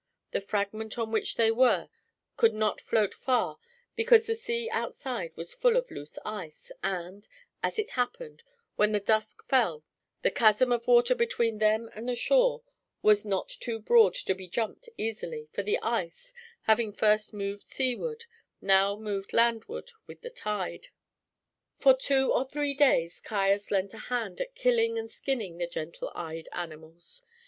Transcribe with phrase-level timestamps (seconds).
[0.31, 1.87] The fragment on which they were
[2.35, 3.59] could not float far
[3.95, 7.27] because the sea outside was full of loose ice, and,
[7.61, 8.41] as it happened,
[8.77, 9.83] when the dusk fell
[10.23, 12.63] the chasm of water between them and the shore
[13.03, 16.33] was not too broad to be jumped easily, for the ice,
[16.63, 18.25] having first moved seaward,
[18.59, 20.87] now moved landward with the tide.
[21.77, 26.11] For two or three days Caius lent a hand at killing and skinning the gentle
[26.15, 27.21] eyed animals.